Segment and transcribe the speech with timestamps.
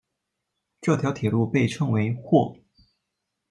[0.81, 2.55] 这条铁路被称为或。